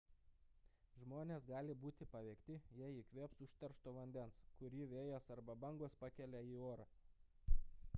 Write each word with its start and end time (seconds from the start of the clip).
žmonės 1.01 1.45
gali 1.51 1.75
būti 1.83 2.07
paveikti 2.15 2.57
jei 2.79 2.89
įkvėps 3.03 3.45
užteršto 3.49 3.95
vandens 4.01 4.41
kurį 4.61 4.89
vėjas 4.97 5.31
arba 5.39 5.59
bangos 5.67 5.99
pakelia 6.05 6.47
į 6.55 6.61
orą 6.75 6.89